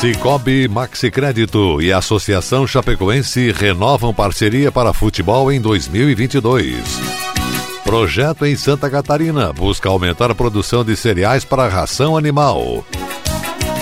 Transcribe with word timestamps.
Cicobi 0.00 0.66
Maxi 0.66 1.10
Crédito 1.10 1.82
e 1.82 1.92
Associação 1.92 2.66
Chapecoense 2.66 3.52
renovam 3.52 4.14
parceria 4.14 4.72
para 4.72 4.94
futebol 4.94 5.52
em 5.52 5.60
2022. 5.60 6.74
Projeto 7.84 8.46
em 8.46 8.56
Santa 8.56 8.88
Catarina 8.88 9.52
busca 9.52 9.90
aumentar 9.90 10.30
a 10.30 10.34
produção 10.34 10.82
de 10.82 10.96
cereais 10.96 11.44
para 11.44 11.68
ração 11.68 12.16
animal. 12.16 12.82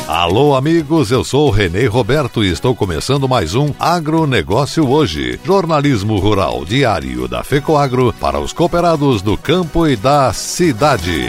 Alô, 0.09 0.57
amigos, 0.57 1.13
eu 1.13 1.23
sou 1.23 1.51
Renê 1.51 1.87
Roberto 1.87 2.43
e 2.43 2.51
estou 2.51 2.75
começando 2.75 3.29
mais 3.29 3.55
um 3.55 3.73
Agronegócio 3.79 4.91
Hoje, 4.91 5.39
jornalismo 5.45 6.19
rural 6.19 6.65
diário 6.65 7.29
da 7.29 7.45
FECOAGro 7.45 8.13
para 8.15 8.41
os 8.41 8.53
cooperados 8.53 9.23
do 9.23 9.39
campo 9.39 9.87
e 9.87 9.95
da 9.95 10.33
cidade. 10.33 11.29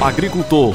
Agricultor 0.00 0.74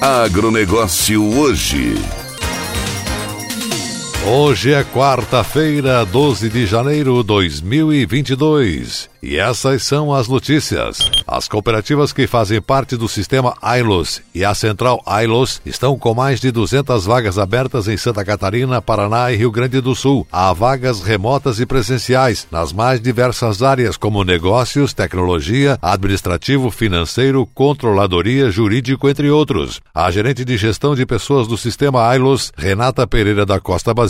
Agronegócio 0.00 1.22
hoje. 1.22 1.94
Hoje 4.26 4.74
é 4.74 4.84
quarta-feira, 4.84 6.04
12 6.04 6.50
de 6.50 6.66
janeiro 6.66 7.22
de 7.22 7.26
2022. 7.26 9.08
E 9.22 9.36
essas 9.36 9.82
são 9.82 10.14
as 10.14 10.28
notícias. 10.28 11.10
As 11.26 11.46
cooperativas 11.48 12.12
que 12.12 12.26
fazem 12.26 12.60
parte 12.60 12.96
do 12.96 13.08
sistema 13.08 13.54
ILOS 13.78 14.22
e 14.34 14.44
a 14.44 14.54
Central 14.54 15.02
ILOS 15.22 15.60
estão 15.64 15.98
com 15.98 16.14
mais 16.14 16.40
de 16.40 16.50
200 16.50 17.04
vagas 17.04 17.38
abertas 17.38 17.86
em 17.86 17.98
Santa 17.98 18.24
Catarina, 18.24 18.80
Paraná 18.80 19.30
e 19.30 19.36
Rio 19.36 19.50
Grande 19.50 19.80
do 19.80 19.94
Sul. 19.94 20.26
Há 20.32 20.52
vagas 20.54 21.02
remotas 21.02 21.60
e 21.60 21.66
presenciais 21.66 22.46
nas 22.50 22.72
mais 22.72 23.00
diversas 23.00 23.62
áreas, 23.62 23.96
como 23.96 24.24
negócios, 24.24 24.94
tecnologia, 24.94 25.78
administrativo, 25.82 26.70
financeiro, 26.70 27.46
controladoria, 27.54 28.50
jurídico, 28.50 29.08
entre 29.08 29.30
outros. 29.30 29.80
A 29.94 30.10
gerente 30.10 30.44
de 30.46 30.56
gestão 30.56 30.94
de 30.94 31.04
pessoas 31.04 31.46
do 31.46 31.58
sistema 31.58 32.14
ILOS, 32.16 32.52
Renata 32.56 33.06
Pereira 33.06 33.44
da 33.44 33.60
Costa 33.60 33.92
Basílio, 33.92 34.09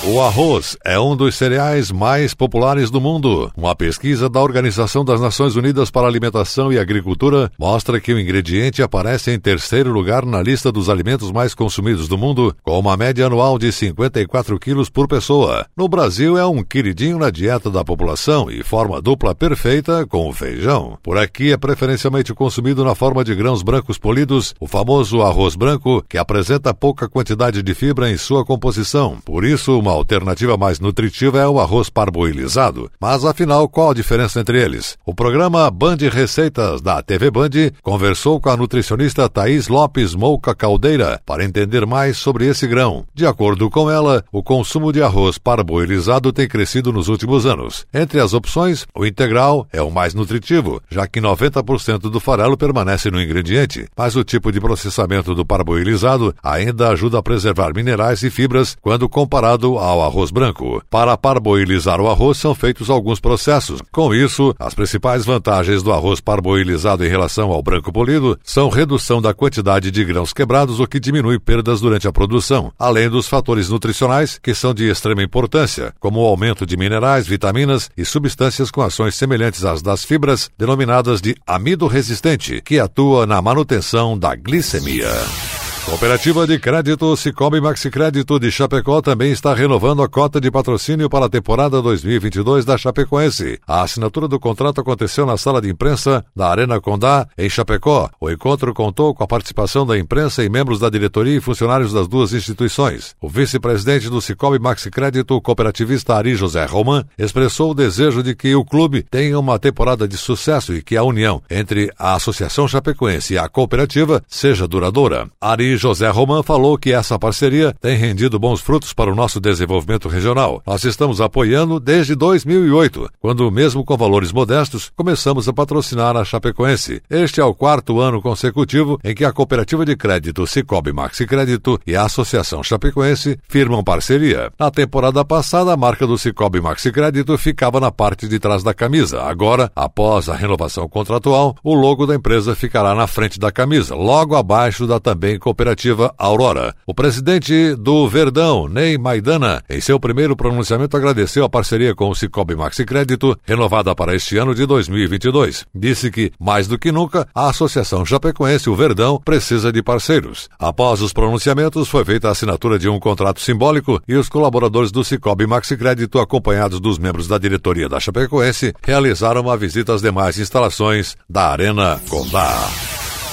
O 0.05 0.19
arroz 0.19 0.75
é 0.83 0.99
um 0.99 1.15
dos 1.15 1.33
cereais 1.33 1.89
mais 1.89 2.33
populares 2.33 2.91
do 2.91 2.99
mundo. 2.99 3.49
Uma 3.55 3.73
pesquisa 3.73 4.27
da 4.27 4.41
Organização 4.41 5.05
das 5.05 5.21
Nações 5.21 5.55
Unidas 5.55 5.89
para 5.89 6.05
a 6.05 6.09
Alimentação 6.09 6.73
e 6.73 6.77
Agricultura 6.77 7.49
mostra 7.57 8.01
que 8.01 8.11
o 8.11 8.19
ingrediente 8.19 8.83
aparece 8.83 9.31
em 9.31 9.39
terceiro 9.39 9.93
lugar 9.93 10.25
na 10.25 10.43
lista 10.43 10.73
dos 10.73 10.89
alimentos 10.89 11.31
mais 11.31 11.55
consumidos 11.55 12.09
do 12.09 12.17
mundo, 12.17 12.53
com 12.63 12.77
uma 12.77 12.97
média 12.97 13.25
anual 13.25 13.57
de 13.57 13.71
54 13.71 14.59
quilos 14.59 14.89
por 14.89 15.07
pessoa. 15.07 15.65
No 15.75 15.87
Brasil, 15.87 16.37
é 16.37 16.45
um 16.45 16.61
queridinho 16.61 17.17
na 17.17 17.29
dieta 17.29 17.69
da 17.69 17.81
população 17.81 18.51
e 18.51 18.61
forma 18.61 19.01
dupla 19.01 19.33
perfeita 19.33 20.05
com 20.05 20.27
o 20.27 20.33
feijão. 20.33 20.97
Por 21.01 21.17
aqui 21.17 21.53
é 21.53 21.57
preferencialmente 21.57 22.33
consumido 22.33 22.83
na 22.83 22.93
forma 22.93 23.23
de 23.23 23.33
grãos 23.33 23.63
brancos 23.63 23.97
polidos, 23.97 24.53
o 24.59 24.67
famoso 24.67 25.21
arroz 25.21 25.55
branco, 25.55 26.03
que 26.09 26.17
apresenta 26.17 26.73
pouca 26.73 27.07
quantidade 27.07 27.63
de 27.63 27.73
fibra 27.73 28.11
em 28.11 28.17
sua 28.17 28.43
composição. 28.43 29.17
Por 29.23 29.45
isso, 29.45 29.79
uma 29.79 29.92
alternativa 29.93 30.57
mais 30.57 30.79
nutritiva 30.79 31.39
é 31.39 31.47
o 31.47 31.59
arroz 31.59 31.89
parboilizado. 31.89 32.91
Mas 32.99 33.23
afinal, 33.25 33.67
qual 33.67 33.91
a 33.91 33.93
diferença 33.93 34.39
entre 34.39 34.61
eles? 34.61 34.97
O 35.05 35.13
programa 35.13 35.69
Band 35.69 35.97
Receitas 36.11 36.81
da 36.81 37.01
TV 37.01 37.31
Band 37.31 37.49
conversou 37.81 38.39
com 38.39 38.49
a 38.49 38.57
nutricionista 38.57 39.29
Thaís 39.29 39.67
Lopes 39.67 40.15
Mouca 40.15 40.55
Caldeira 40.55 41.21
para 41.25 41.43
entender 41.43 41.85
mais 41.85 42.17
sobre 42.17 42.45
esse 42.47 42.67
grão. 42.67 43.05
De 43.13 43.25
acordo 43.25 43.69
com 43.69 43.89
ela, 43.89 44.23
o 44.31 44.43
consumo 44.43 44.91
de 44.91 45.01
arroz 45.01 45.37
parboilizado 45.37 46.31
tem 46.31 46.47
crescido 46.47 46.91
nos 46.91 47.07
últimos 47.07 47.45
anos. 47.45 47.85
Entre 47.93 48.19
as 48.19 48.33
opções, 48.33 48.85
o 48.95 49.05
integral 49.05 49.67
é 49.71 49.81
o 49.81 49.91
mais 49.91 50.13
nutritivo, 50.13 50.81
já 50.89 51.07
que 51.07 51.21
90% 51.21 52.09
do 52.09 52.19
farelo 52.19 52.57
permanece 52.57 53.09
no 53.09 53.21
ingrediente, 53.21 53.87
mas 53.97 54.15
o 54.15 54.23
tipo 54.23 54.51
de 54.51 54.59
processamento 54.59 55.35
do 55.35 55.45
parboilizado 55.45 56.33
ainda 56.41 56.89
ajuda 56.89 57.19
a 57.19 57.23
preservar 57.23 57.73
minerais 57.75 58.23
e 58.23 58.29
fibras 58.29 58.75
quando 58.81 59.09
comparado 59.09 59.77
ao 59.83 60.03
arroz 60.03 60.31
branco. 60.31 60.81
Para 60.89 61.17
parboilizar 61.17 61.99
o 61.99 62.07
arroz 62.07 62.37
são 62.37 62.55
feitos 62.55 62.89
alguns 62.89 63.19
processos. 63.19 63.81
Com 63.91 64.13
isso, 64.13 64.53
as 64.59 64.73
principais 64.73 65.25
vantagens 65.25 65.83
do 65.83 65.91
arroz 65.91 66.19
parboilizado 66.19 67.05
em 67.05 67.09
relação 67.09 67.51
ao 67.51 67.61
branco 67.61 67.91
polido 67.91 68.37
são 68.43 68.69
redução 68.69 69.21
da 69.21 69.33
quantidade 69.33 69.91
de 69.91 70.03
grãos 70.03 70.33
quebrados, 70.33 70.79
o 70.79 70.87
que 70.87 70.99
diminui 70.99 71.39
perdas 71.39 71.81
durante 71.81 72.07
a 72.07 72.11
produção, 72.11 72.71
além 72.77 73.09
dos 73.09 73.27
fatores 73.27 73.69
nutricionais 73.69 74.39
que 74.41 74.53
são 74.53 74.73
de 74.73 74.89
extrema 74.89 75.23
importância, 75.23 75.93
como 75.99 76.21
o 76.21 76.25
aumento 76.25 76.65
de 76.65 76.77
minerais, 76.77 77.27
vitaminas 77.27 77.89
e 77.97 78.05
substâncias 78.05 78.71
com 78.71 78.81
ações 78.81 79.15
semelhantes 79.15 79.63
às 79.65 79.81
das 79.81 80.03
fibras, 80.03 80.49
denominadas 80.57 81.21
de 81.21 81.35
amido 81.45 81.87
resistente, 81.87 82.61
que 82.61 82.79
atua 82.79 83.25
na 83.25 83.41
manutenção 83.41 84.17
da 84.17 84.35
glicemia. 84.35 85.62
Cooperativa 85.85 86.47
de 86.47 86.57
Crédito 86.57 87.15
Cicobi 87.17 87.59
Maxi 87.59 87.91
Crédito 87.91 88.39
de 88.39 88.49
Chapecó 88.49 89.01
também 89.01 89.33
está 89.33 89.53
renovando 89.53 90.01
a 90.01 90.07
cota 90.07 90.39
de 90.39 90.49
patrocínio 90.49 91.09
para 91.09 91.25
a 91.25 91.29
temporada 91.29 91.81
2022 91.81 92.63
da 92.63 92.77
Chapecoense. 92.77 93.59
A 93.67 93.81
assinatura 93.81 94.27
do 94.29 94.39
contrato 94.39 94.79
aconteceu 94.79 95.25
na 95.25 95.35
sala 95.35 95.61
de 95.61 95.69
imprensa 95.69 96.25
da 96.33 96.47
Arena 96.49 96.79
Condá, 96.79 97.27
em 97.37 97.49
Chapecó. 97.49 98.09
O 98.19 98.31
encontro 98.31 98.73
contou 98.73 99.13
com 99.13 99.25
a 99.25 99.27
participação 99.27 99.85
da 99.85 99.99
imprensa 99.99 100.41
e 100.41 100.49
membros 100.49 100.79
da 100.79 100.89
diretoria 100.89 101.37
e 101.37 101.41
funcionários 101.41 101.91
das 101.91 102.07
duas 102.07 102.31
instituições. 102.31 103.13
O 103.21 103.27
vice-presidente 103.27 104.09
do 104.09 104.21
Cicobi 104.21 104.59
Maxi 104.59 104.89
Crédito, 104.89 105.39
cooperativista 105.41 106.15
Ari 106.15 106.33
José 106.33 106.63
Roman, 106.65 107.03
expressou 107.17 107.71
o 107.71 107.75
desejo 107.75 108.23
de 108.23 108.33
que 108.33 108.55
o 108.55 108.63
clube 108.63 109.03
tenha 109.03 109.37
uma 109.37 109.59
temporada 109.59 110.07
de 110.07 110.15
sucesso 110.15 110.73
e 110.73 110.81
que 110.81 110.95
a 110.95 111.03
união 111.03 111.41
entre 111.51 111.91
a 111.99 112.15
Associação 112.15 112.69
Chapecoense 112.69 113.33
e 113.33 113.37
a 113.37 113.49
cooperativa 113.49 114.23
seja 114.29 114.65
duradoura. 114.65 115.27
Ari 115.41 115.72
José 115.75 116.09
Roman 116.09 116.43
falou 116.43 116.77
que 116.77 116.93
essa 116.93 117.17
parceria 117.17 117.75
tem 117.81 117.97
rendido 117.97 118.39
bons 118.39 118.61
frutos 118.61 118.93
para 118.93 119.11
o 119.11 119.15
nosso 119.15 119.39
desenvolvimento 119.39 120.07
regional. 120.07 120.61
Nós 120.65 120.83
estamos 120.83 121.19
apoiando 121.19 121.79
desde 121.79 122.15
2008, 122.15 123.09
quando, 123.19 123.51
mesmo 123.51 123.83
com 123.83 123.97
valores 123.97 124.31
modestos, 124.31 124.91
começamos 124.95 125.49
a 125.49 125.53
patrocinar 125.53 126.15
a 126.15 126.23
Chapecoense. 126.23 127.01
Este 127.09 127.41
é 127.41 127.43
o 127.43 127.53
quarto 127.53 127.99
ano 127.99 128.21
consecutivo 128.21 128.99
em 129.03 129.15
que 129.15 129.25
a 129.25 129.33
Cooperativa 129.33 129.85
de 129.85 129.95
Crédito 129.95 130.47
Cicobi 130.47 130.93
Maxi 130.93 131.25
Crédito 131.25 131.79
e 131.85 131.95
a 131.95 132.03
Associação 132.03 132.63
Chapecoense 132.63 133.37
firmam 133.47 133.83
parceria. 133.83 134.51
Na 134.59 134.71
temporada 134.71 135.25
passada, 135.25 135.73
a 135.73 135.77
marca 135.77 136.07
do 136.07 136.17
Cicobi 136.17 136.61
Maxi 136.61 136.91
Crédito 136.91 137.37
ficava 137.37 137.79
na 137.79 137.91
parte 137.91 138.27
de 138.27 138.39
trás 138.39 138.63
da 138.63 138.73
camisa. 138.73 139.21
Agora, 139.23 139.71
após 139.75 140.29
a 140.29 140.35
renovação 140.35 140.87
contratual, 140.87 141.55
o 141.63 141.73
logo 141.73 142.05
da 142.05 142.15
empresa 142.15 142.55
ficará 142.55 142.95
na 142.95 143.07
frente 143.07 143.39
da 143.39 143.51
camisa, 143.51 143.95
logo 143.95 144.35
abaixo 144.35 144.87
da 144.87 144.99
também 144.99 145.37
cooperativa 145.37 145.62
Cooperativa 145.63 146.13
Aurora. 146.17 146.75
O 146.85 146.93
presidente 146.93 147.73
do 147.75 148.05
Verdão, 148.05 148.67
Ney 148.67 148.97
Maidana, 148.97 149.63
em 149.69 149.79
seu 149.79 149.97
primeiro 149.97 150.35
pronunciamento 150.35 150.97
agradeceu 150.97 151.45
a 151.45 151.49
parceria 151.49 151.95
com 151.95 152.09
o 152.09 152.15
Cicobi 152.15 152.53
Maxi 152.53 152.83
Crédito, 152.83 153.37
renovada 153.45 153.95
para 153.95 154.13
este 154.13 154.37
ano 154.37 154.53
de 154.53 154.65
2022. 154.65 155.65
Disse 155.73 156.11
que, 156.11 156.33
mais 156.37 156.67
do 156.67 156.77
que 156.77 156.91
nunca, 156.91 157.25
a 157.33 157.49
Associação 157.49 158.05
Chapecoense, 158.05 158.69
o 158.69 158.75
Verdão, 158.75 159.21
precisa 159.23 159.71
de 159.71 159.81
parceiros. 159.81 160.49
Após 160.59 161.01
os 161.01 161.13
pronunciamentos, 161.13 161.87
foi 161.87 162.03
feita 162.03 162.27
a 162.27 162.31
assinatura 162.31 162.77
de 162.77 162.89
um 162.89 162.99
contrato 162.99 163.39
simbólico 163.39 164.01
e 164.05 164.15
os 164.15 164.27
colaboradores 164.27 164.91
do 164.91 165.01
Cicobi 165.01 165.47
Maxi 165.47 165.77
Crédito, 165.77 166.19
acompanhados 166.19 166.81
dos 166.81 166.99
membros 166.99 167.25
da 167.25 167.37
diretoria 167.37 167.87
da 167.87 168.01
Chapecoense, 168.01 168.73
realizaram 168.83 169.39
uma 169.39 169.55
visita 169.55 169.93
às 169.93 170.01
demais 170.01 170.37
instalações 170.37 171.15
da 171.29 171.51
Arena 171.51 172.01
Condá. 172.09 172.69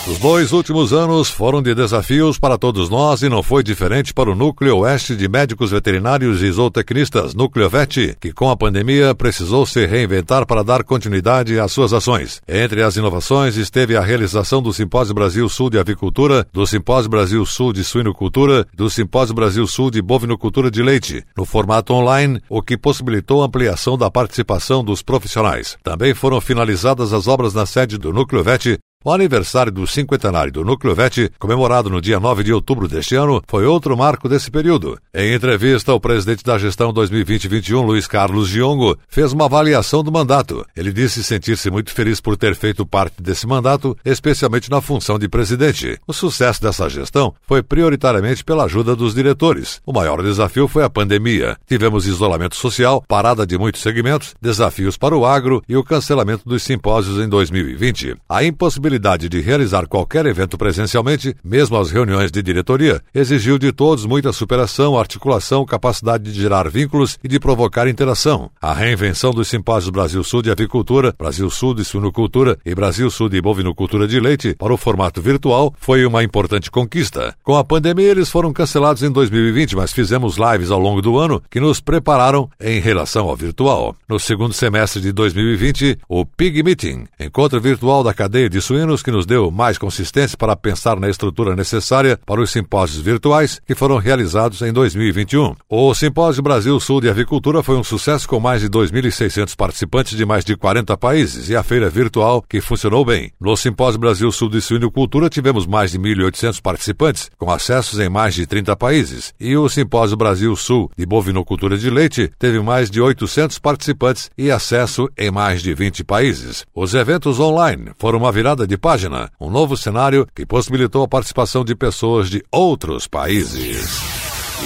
Os 0.08 0.18
dois 0.18 0.50
últimos 0.52 0.94
anos 0.94 1.28
foram 1.28 1.60
de 1.60 1.74
desafios 1.74 2.38
para 2.38 2.56
todos 2.56 2.88
nós 2.88 3.20
e 3.20 3.28
não 3.28 3.42
foi 3.42 3.62
diferente 3.62 4.14
para 4.14 4.30
o 4.30 4.34
Núcleo 4.34 4.78
Oeste 4.78 5.14
de 5.14 5.28
Médicos 5.28 5.70
Veterinários 5.70 6.42
e 6.42 6.50
Zootecnistas, 6.50 7.34
Núcleo 7.34 7.68
VET, 7.68 8.16
que 8.18 8.32
com 8.32 8.50
a 8.50 8.56
pandemia 8.56 9.14
precisou 9.14 9.66
se 9.66 9.84
reinventar 9.84 10.46
para 10.46 10.64
dar 10.64 10.84
continuidade 10.84 11.60
às 11.60 11.70
suas 11.70 11.92
ações. 11.92 12.40
Entre 12.48 12.82
as 12.82 12.96
inovações 12.96 13.58
esteve 13.58 13.94
a 13.94 14.00
realização 14.00 14.62
do 14.62 14.72
Simpósio 14.72 15.14
Brasil 15.14 15.46
Sul 15.50 15.68
de 15.68 15.78
Avicultura, 15.78 16.46
do 16.50 16.66
Simpósio 16.66 17.10
Brasil 17.10 17.44
Sul 17.44 17.70
de 17.70 17.84
Suinocultura, 17.84 18.66
do 18.74 18.88
Simpósio 18.88 19.34
Brasil 19.34 19.66
Sul 19.66 19.90
de 19.90 20.00
Bovinocultura 20.00 20.70
de 20.70 20.82
Leite, 20.82 21.22
no 21.36 21.44
formato 21.44 21.92
online, 21.92 22.40
o 22.48 22.62
que 22.62 22.76
possibilitou 22.76 23.42
a 23.42 23.46
ampliação 23.46 23.98
da 23.98 24.10
participação 24.10 24.82
dos 24.82 25.02
profissionais. 25.02 25.76
Também 25.84 26.14
foram 26.14 26.40
finalizadas 26.40 27.12
as 27.12 27.28
obras 27.28 27.52
na 27.52 27.66
sede 27.66 27.98
do 27.98 28.14
Núcleo 28.14 28.42
VET 28.42 28.80
o 29.02 29.10
aniversário 29.10 29.72
do 29.72 29.86
cinquentenário 29.86 30.52
do 30.52 30.62
Núcleo 30.62 30.94
VET, 30.94 31.32
comemorado 31.38 31.88
no 31.88 32.02
dia 32.02 32.20
9 32.20 32.44
de 32.44 32.52
outubro 32.52 32.86
deste 32.86 33.14
ano, 33.14 33.42
foi 33.46 33.64
outro 33.64 33.96
marco 33.96 34.28
desse 34.28 34.50
período. 34.50 34.98
Em 35.14 35.32
entrevista, 35.32 35.94
o 35.94 35.98
presidente 35.98 36.44
da 36.44 36.58
gestão 36.58 36.92
2020-21, 36.92 37.82
Luiz 37.82 38.06
Carlos 38.06 38.48
Giongo, 38.48 38.98
fez 39.08 39.32
uma 39.32 39.46
avaliação 39.46 40.04
do 40.04 40.12
mandato. 40.12 40.66
Ele 40.76 40.92
disse 40.92 41.24
sentir-se 41.24 41.70
muito 41.70 41.92
feliz 41.92 42.20
por 42.20 42.36
ter 42.36 42.54
feito 42.54 42.84
parte 42.84 43.22
desse 43.22 43.46
mandato, 43.46 43.96
especialmente 44.04 44.70
na 44.70 44.82
função 44.82 45.18
de 45.18 45.30
presidente. 45.30 45.98
O 46.06 46.12
sucesso 46.12 46.60
dessa 46.60 46.86
gestão 46.90 47.32
foi 47.40 47.62
prioritariamente 47.62 48.44
pela 48.44 48.64
ajuda 48.64 48.94
dos 48.94 49.14
diretores. 49.14 49.80
O 49.86 49.94
maior 49.94 50.22
desafio 50.22 50.68
foi 50.68 50.84
a 50.84 50.90
pandemia. 50.90 51.56
Tivemos 51.66 52.06
isolamento 52.06 52.54
social, 52.54 53.02
parada 53.08 53.46
de 53.46 53.56
muitos 53.56 53.80
segmentos, 53.80 54.34
desafios 54.42 54.98
para 54.98 55.16
o 55.16 55.24
agro 55.24 55.62
e 55.66 55.74
o 55.74 55.82
cancelamento 55.82 56.46
dos 56.46 56.62
simpósios 56.62 57.18
em 57.18 57.26
2020. 57.26 58.14
A 58.28 58.44
impossibilidade 58.44 58.89
possibilidade 58.90 59.28
de 59.28 59.40
realizar 59.40 59.86
qualquer 59.86 60.26
evento 60.26 60.58
presencialmente, 60.58 61.36
mesmo 61.44 61.76
as 61.76 61.90
reuniões 61.90 62.32
de 62.32 62.42
diretoria, 62.42 63.00
exigiu 63.14 63.58
de 63.58 63.72
todos 63.72 64.04
muita 64.04 64.32
superação, 64.32 64.98
articulação, 64.98 65.64
capacidade 65.64 66.24
de 66.24 66.40
gerar 66.40 66.68
vínculos 66.68 67.18
e 67.22 67.28
de 67.28 67.38
provocar 67.38 67.86
interação. 67.86 68.50
A 68.60 68.74
reinvenção 68.74 69.32
dos 69.32 69.48
simpósios 69.48 69.90
Brasil 69.90 70.24
Sul 70.24 70.42
de 70.42 70.50
Avicultura, 70.50 71.14
Brasil 71.16 71.48
Sul 71.50 71.74
de 71.74 71.84
Suinocultura 71.84 72.58
e 72.64 72.74
Brasil 72.74 73.10
Sul 73.10 73.28
de 73.28 73.40
Bovinocultura 73.40 74.08
de 74.08 74.18
Leite 74.18 74.56
para 74.58 74.74
o 74.74 74.76
formato 74.76 75.22
virtual 75.22 75.72
foi 75.78 76.04
uma 76.04 76.24
importante 76.24 76.70
conquista. 76.70 77.34
Com 77.44 77.56
a 77.56 77.64
pandemia, 77.64 78.10
eles 78.10 78.28
foram 78.28 78.52
cancelados 78.52 79.02
em 79.02 79.10
2020, 79.10 79.76
mas 79.76 79.92
fizemos 79.92 80.36
lives 80.36 80.70
ao 80.70 80.80
longo 80.80 81.00
do 81.00 81.16
ano 81.16 81.40
que 81.48 81.60
nos 81.60 81.80
prepararam 81.80 82.50
em 82.60 82.80
relação 82.80 83.28
ao 83.28 83.36
virtual. 83.36 83.94
No 84.08 84.18
segundo 84.18 84.52
semestre 84.52 85.00
de 85.00 85.12
2020, 85.12 85.98
o 86.08 86.24
Pig 86.24 86.62
Meeting, 86.62 87.04
encontro 87.18 87.60
virtual 87.60 88.02
da 88.02 88.12
cadeia 88.12 88.48
de 88.48 88.60
suínos 88.60 88.79
que 89.02 89.10
nos 89.10 89.26
deu 89.26 89.50
mais 89.50 89.78
consistência 89.78 90.36
para 90.36 90.56
pensar 90.56 90.98
na 90.98 91.08
estrutura 91.08 91.54
necessária 91.54 92.18
para 92.24 92.40
os 92.40 92.50
simpósios 92.50 93.02
virtuais 93.02 93.60
que 93.66 93.74
foram 93.74 93.98
realizados 93.98 94.62
em 94.62 94.72
2021. 94.72 95.54
O 95.68 95.94
Simpósio 95.94 96.42
Brasil 96.42 96.80
Sul 96.80 97.00
de 97.00 97.08
Avicultura 97.08 97.62
foi 97.62 97.76
um 97.76 97.84
sucesso 97.84 98.26
com 98.26 98.40
mais 98.40 98.62
de 98.62 98.68
2.600 98.68 99.54
participantes 99.54 100.16
de 100.16 100.24
mais 100.24 100.44
de 100.44 100.56
40 100.56 100.96
países 100.96 101.48
e 101.48 101.56
a 101.56 101.62
feira 101.62 101.90
virtual 101.90 102.42
que 102.42 102.60
funcionou 102.60 103.04
bem. 103.04 103.30
No 103.38 103.56
Simpósio 103.56 104.00
Brasil 104.00 104.32
Sul 104.32 104.48
de 104.48 104.60
Suinocultura 104.60 105.28
tivemos 105.28 105.66
mais 105.66 105.92
de 105.92 105.98
1.800 105.98 106.60
participantes 106.60 107.30
com 107.38 107.50
acessos 107.50 107.98
em 108.00 108.08
mais 108.08 108.34
de 108.34 108.46
30 108.46 108.74
países 108.76 109.34
e 109.38 109.56
o 109.56 109.68
Simpósio 109.68 110.16
Brasil 110.16 110.56
Sul 110.56 110.90
de 110.96 111.04
Bovinocultura 111.06 111.76
de 111.76 111.90
Leite 111.90 112.30
teve 112.38 112.60
mais 112.60 112.90
de 112.90 113.00
800 113.00 113.58
participantes 113.58 114.30
e 114.36 114.50
acesso 114.50 115.08
em 115.16 115.30
mais 115.30 115.62
de 115.62 115.74
20 115.74 116.02
países. 116.04 116.64
Os 116.74 116.94
eventos 116.94 117.38
online 117.38 117.92
foram 117.98 118.18
uma 118.18 118.32
virada 118.32 118.66
de 118.70 118.78
página, 118.78 119.30
um 119.40 119.50
novo 119.50 119.76
cenário 119.76 120.26
que 120.32 120.46
possibilitou 120.46 121.02
a 121.02 121.08
participação 121.08 121.64
de 121.64 121.74
pessoas 121.74 122.30
de 122.30 122.42
outros 122.52 123.08
países. 123.08 124.00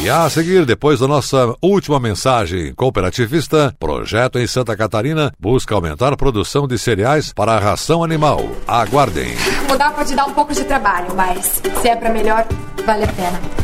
E 0.03 0.11
a 0.11 0.29
seguir, 0.29 0.67
depois 0.67 1.01
da 1.01 1.09
nossa 1.09 1.55
última 1.63 1.99
mensagem 1.99 2.75
cooperativista, 2.75 3.75
projeto 3.79 4.39
em 4.39 4.47
Santa 4.47 4.77
Catarina 4.77 5.33
busca 5.41 5.75
aumentar 5.75 6.13
a 6.13 6.17
produção 6.17 6.69
de 6.69 6.77
cereais 6.79 7.33
para 7.33 7.53
a 7.53 7.59
ração 7.59 8.05
animal. 8.05 8.47
Aguardem. 8.69 9.35
Mudar 9.69 9.93
pode 9.93 10.15
dar 10.15 10.27
um 10.27 10.35
pouco 10.35 10.53
de 10.53 10.65
trabalho, 10.65 11.15
mas 11.17 11.63
se 11.81 11.89
é 11.89 11.97
para 11.97 12.11
melhor, 12.11 12.47
vale 12.85 13.05
a 13.05 13.13
pena. 13.13 13.64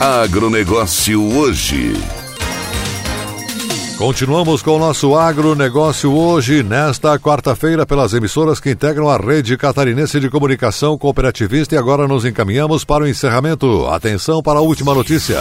Agronegócio 0.00 1.20
hoje. 1.20 1.92
Continuamos 3.98 4.62
com 4.62 4.76
o 4.76 4.78
nosso 4.78 5.16
agronegócio 5.16 6.12
hoje, 6.12 6.62
nesta 6.62 7.18
quarta-feira, 7.18 7.84
pelas 7.84 8.12
emissoras 8.14 8.60
que 8.60 8.70
integram 8.70 9.10
a 9.10 9.16
rede 9.16 9.56
catarinense 9.56 10.20
de 10.20 10.30
comunicação 10.30 10.96
cooperativista. 10.96 11.74
E 11.74 11.78
agora 11.78 12.06
nos 12.06 12.24
encaminhamos 12.24 12.84
para 12.84 13.02
o 13.02 13.08
encerramento. 13.08 13.88
Atenção 13.88 14.40
para 14.40 14.60
a 14.60 14.62
última 14.62 14.94
notícia. 14.94 15.36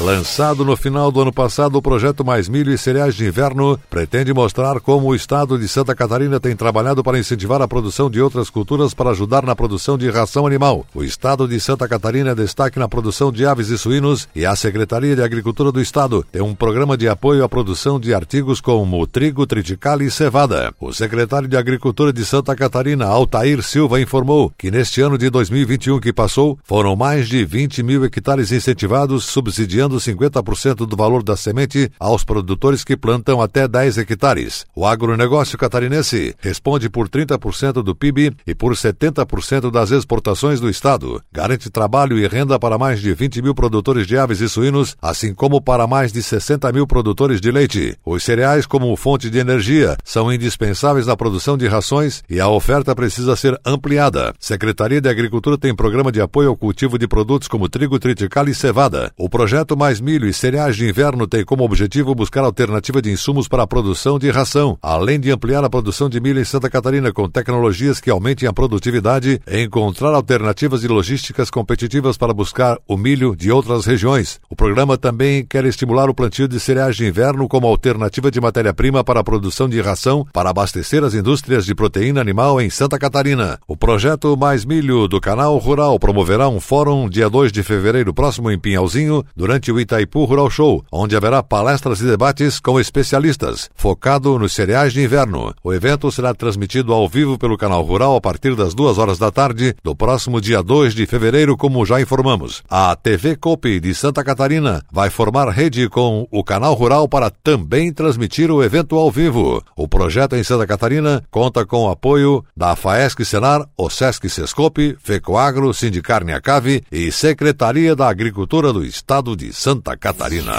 Lançado 0.00 0.64
no 0.64 0.76
final 0.76 1.12
do 1.12 1.20
ano 1.20 1.32
passado, 1.32 1.76
o 1.76 1.82
projeto 1.82 2.24
Mais 2.24 2.48
Milho 2.48 2.72
e 2.72 2.78
Cereais 2.78 3.14
de 3.14 3.24
Inverno 3.24 3.78
pretende 3.88 4.34
mostrar 4.34 4.80
como 4.80 5.06
o 5.06 5.14
estado 5.14 5.56
de 5.56 5.68
Santa 5.68 5.94
Catarina 5.94 6.40
tem 6.40 6.56
trabalhado 6.56 7.04
para 7.04 7.20
incentivar 7.20 7.62
a 7.62 7.68
produção 7.68 8.10
de 8.10 8.20
outras 8.20 8.50
culturas 8.50 8.94
para 8.94 9.10
ajudar 9.10 9.44
na 9.44 9.54
produção 9.54 9.96
de 9.96 10.10
ração 10.10 10.44
animal. 10.44 10.84
O 10.92 11.04
estado 11.04 11.46
de 11.46 11.60
Santa 11.60 11.86
Catarina 11.86 12.30
é 12.30 12.34
destaque 12.34 12.80
na 12.80 12.88
produção 12.88 13.30
de 13.30 13.46
aves 13.46 13.68
e 13.68 13.78
suínos 13.78 14.26
e 14.34 14.44
a 14.44 14.56
Secretaria 14.56 15.14
de 15.14 15.22
Agricultura 15.22 15.70
do 15.70 15.80
Estado 15.80 16.26
tem 16.32 16.42
um 16.42 16.54
programa 16.54 16.96
de 16.96 17.08
apoio 17.08 17.44
à 17.44 17.48
produção 17.48 17.91
de 17.98 18.14
artigos 18.14 18.60
como 18.60 19.06
trigo, 19.06 19.46
triticale 19.46 20.06
e 20.06 20.10
cevada. 20.10 20.72
O 20.80 20.92
secretário 20.92 21.48
de 21.48 21.56
Agricultura 21.56 22.12
de 22.12 22.24
Santa 22.24 22.54
Catarina, 22.54 23.06
Altair 23.06 23.62
Silva, 23.62 24.00
informou 24.00 24.52
que 24.56 24.70
neste 24.70 25.00
ano 25.00 25.16
de 25.16 25.30
2021 25.30 26.00
que 26.00 26.12
passou, 26.12 26.58
foram 26.64 26.96
mais 26.96 27.28
de 27.28 27.44
20 27.44 27.82
mil 27.82 28.04
hectares 28.04 28.52
incentivados, 28.52 29.24
subsidiando 29.24 29.96
50% 29.96 30.86
do 30.86 30.96
valor 30.96 31.22
da 31.22 31.36
semente 31.36 31.90
aos 31.98 32.24
produtores 32.24 32.84
que 32.84 32.96
plantam 32.96 33.40
até 33.40 33.66
10 33.66 33.98
hectares. 33.98 34.66
O 34.74 34.86
agronegócio 34.86 35.58
catarinense 35.58 36.34
responde 36.38 36.88
por 36.88 37.08
30% 37.08 37.82
do 37.82 37.94
PIB 37.94 38.34
e 38.46 38.54
por 38.54 38.74
70% 38.74 39.70
das 39.70 39.90
exportações 39.90 40.60
do 40.60 40.68
Estado. 40.68 41.22
Garante 41.32 41.70
trabalho 41.70 42.18
e 42.18 42.26
renda 42.26 42.58
para 42.58 42.78
mais 42.78 43.00
de 43.00 43.12
20 43.12 43.42
mil 43.42 43.54
produtores 43.54 44.06
de 44.06 44.16
aves 44.16 44.40
e 44.40 44.48
suínos, 44.48 44.96
assim 45.00 45.34
como 45.34 45.60
para 45.60 45.86
mais 45.86 46.12
de 46.12 46.22
60 46.22 46.70
mil 46.72 46.86
produtores 46.86 47.40
de 47.40 47.50
leite. 47.50 47.81
Os 48.04 48.22
cereais, 48.22 48.66
como 48.66 48.96
fonte 48.96 49.28
de 49.28 49.38
energia, 49.38 49.96
são 50.04 50.32
indispensáveis 50.32 51.06
na 51.06 51.16
produção 51.16 51.56
de 51.56 51.66
rações 51.66 52.22
e 52.28 52.40
a 52.40 52.48
oferta 52.48 52.94
precisa 52.94 53.36
ser 53.36 53.58
ampliada. 53.64 54.34
Secretaria 54.38 55.00
de 55.00 55.08
Agricultura 55.08 55.58
tem 55.58 55.74
programa 55.74 56.12
de 56.12 56.20
apoio 56.20 56.50
ao 56.50 56.56
cultivo 56.56 56.98
de 56.98 57.08
produtos 57.08 57.48
como 57.48 57.68
trigo, 57.68 57.98
triticale 57.98 58.52
e 58.52 58.54
cevada. 58.54 59.12
O 59.16 59.28
projeto 59.28 59.76
mais 59.76 60.00
milho 60.00 60.28
e 60.28 60.32
cereais 60.32 60.76
de 60.76 60.88
inverno 60.88 61.26
tem 61.26 61.44
como 61.44 61.64
objetivo 61.64 62.14
buscar 62.14 62.44
alternativa 62.44 63.00
de 63.02 63.10
insumos 63.10 63.48
para 63.48 63.62
a 63.62 63.66
produção 63.66 64.18
de 64.18 64.30
ração, 64.30 64.78
além 64.82 65.18
de 65.18 65.30
ampliar 65.30 65.64
a 65.64 65.70
produção 65.70 66.08
de 66.08 66.20
milho 66.20 66.40
em 66.40 66.44
Santa 66.44 66.70
Catarina 66.70 67.12
com 67.12 67.28
tecnologias 67.28 68.00
que 68.00 68.10
aumentem 68.10 68.48
a 68.48 68.52
produtividade 68.52 69.40
e 69.46 69.62
encontrar 69.62 70.14
alternativas 70.14 70.80
de 70.80 70.88
logísticas 70.88 71.50
competitivas 71.50 72.16
para 72.16 72.34
buscar 72.34 72.78
o 72.86 72.96
milho 72.96 73.34
de 73.34 73.50
outras 73.50 73.86
regiões. 73.86 74.40
O 74.48 74.56
programa 74.56 74.96
também 74.96 75.44
quer 75.44 75.64
estimular 75.64 76.08
o 76.08 76.14
plantio 76.14 76.48
de 76.48 76.60
cereais 76.60 76.96
de 76.96 77.06
inverno 77.06 77.48
como 77.48 77.66
alternativa 77.72 78.30
de 78.30 78.40
matéria-prima 78.40 79.02
para 79.02 79.20
a 79.20 79.24
produção 79.24 79.68
de 79.68 79.80
ração 79.80 80.26
para 80.32 80.50
abastecer 80.50 81.02
as 81.02 81.14
indústrias 81.14 81.64
de 81.64 81.74
proteína 81.74 82.20
animal 82.20 82.60
em 82.60 82.70
Santa 82.70 82.98
Catarina. 82.98 83.58
O 83.66 83.76
projeto 83.76 84.36
Mais 84.36 84.64
Milho 84.64 85.08
do 85.08 85.20
Canal 85.20 85.58
Rural 85.58 85.98
promoverá 85.98 86.48
um 86.48 86.60
fórum 86.60 87.08
dia 87.08 87.28
2 87.28 87.50
de 87.50 87.62
fevereiro 87.62 88.14
próximo 88.14 88.50
em 88.50 88.58
Pinhalzinho 88.58 89.24
durante 89.36 89.72
o 89.72 89.80
Itaipu 89.80 90.24
Rural 90.24 90.50
Show, 90.50 90.84
onde 90.92 91.16
haverá 91.16 91.42
palestras 91.42 92.00
e 92.00 92.04
debates 92.04 92.60
com 92.60 92.78
especialistas, 92.78 93.68
focado 93.74 94.38
nos 94.38 94.52
cereais 94.52 94.92
de 94.92 95.02
inverno. 95.02 95.54
O 95.64 95.72
evento 95.72 96.10
será 96.12 96.34
transmitido 96.34 96.92
ao 96.92 97.08
vivo 97.08 97.38
pelo 97.38 97.58
canal 97.58 97.82
Rural 97.82 98.16
a 98.16 98.20
partir 98.20 98.54
das 98.54 98.74
duas 98.74 98.98
horas 98.98 99.18
da 99.18 99.30
tarde 99.30 99.74
do 99.82 99.96
próximo 99.96 100.40
dia 100.40 100.62
2 100.62 100.94
de 100.94 101.06
fevereiro, 101.06 101.56
como 101.56 101.84
já 101.84 102.00
informamos. 102.00 102.62
A 102.68 102.94
TV 102.94 103.36
Copi 103.36 103.80
de 103.80 103.94
Santa 103.94 104.22
Catarina 104.22 104.82
vai 104.92 105.10
formar 105.10 105.48
rede 105.48 105.88
com 105.88 106.26
o 106.30 106.44
canal 106.44 106.74
Rural 106.74 107.08
para 107.08 107.30
também 107.62 107.92
transmitir 107.92 108.50
o 108.50 108.62
evento 108.62 108.96
ao 108.96 109.10
vivo. 109.10 109.62
O 109.76 109.86
projeto 109.86 110.34
em 110.34 110.42
Santa 110.42 110.66
Catarina 110.66 111.22
conta 111.30 111.64
com 111.64 111.84
o 111.84 111.90
apoio 111.90 112.44
da 112.56 112.74
FAESC 112.74 113.24
Senar, 113.24 113.64
OSESC 113.78 114.28
Sescope, 114.28 114.96
FECOAGRO, 115.00 115.72
Sindicarne 115.72 116.32
Acave 116.32 116.82
e 116.90 117.12
Secretaria 117.12 117.94
da 117.94 118.08
Agricultura 118.08 118.72
do 118.72 118.84
Estado 118.84 119.36
de 119.36 119.52
Santa 119.52 119.96
Catarina. 119.96 120.52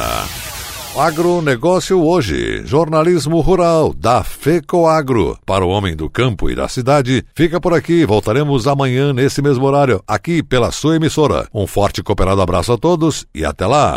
Agronegócio 0.96 2.02
hoje, 2.02 2.62
jornalismo 2.66 3.42
rural 3.42 3.94
da 3.94 4.24
FECOAGro. 4.24 5.38
Para 5.46 5.66
o 5.66 5.70
homem 5.70 5.96
do 5.96 6.10
campo 6.10 6.50
e 6.50 6.56
da 6.56 6.70
cidade, 6.70 7.26
fica 7.36 7.60
por 7.60 7.74
aqui. 7.74 8.06
Voltaremos 8.06 8.68
amanhã 8.68 9.12
nesse 9.12 9.42
mesmo 9.42 9.66
horário, 9.66 10.02
aqui 10.08 10.42
pela 10.42 10.72
sua 10.72 10.96
emissora. 10.96 11.48
Um 11.54 11.68
forte 11.68 12.00
e 12.00 12.04
cooperado 12.04 12.42
abraço 12.42 12.72
a 12.72 12.78
todos 12.78 13.26
e 13.34 13.44
até 13.44 13.66
lá. 13.66 13.96